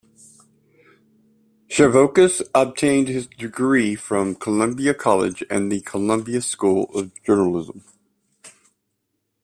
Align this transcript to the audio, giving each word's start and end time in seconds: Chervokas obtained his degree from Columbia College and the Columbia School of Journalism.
Chervokas 1.69 2.41
obtained 2.55 3.07
his 3.07 3.27
degree 3.27 3.93
from 3.93 4.33
Columbia 4.33 4.95
College 4.95 5.43
and 5.47 5.71
the 5.71 5.81
Columbia 5.81 6.41
School 6.41 6.85
of 6.97 7.11
Journalism. 7.23 7.83